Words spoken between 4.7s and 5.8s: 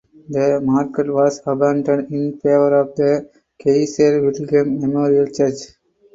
Memorial Church.